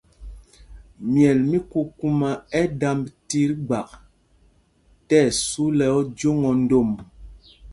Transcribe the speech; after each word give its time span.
Myɛl 1.11 1.39
mí 1.49 1.57
kukumá 1.71 2.29
ɛ́ 2.39 2.43
ɛ́ 2.67 2.71
damb 2.79 3.03
tit 3.27 3.51
gbak 3.67 3.89
tí 5.07 5.15
ɛsu 5.29 5.63
lɛ 5.77 5.85
ojǒŋ 5.99 6.37
o 6.49 6.51
ndom. 6.63 6.89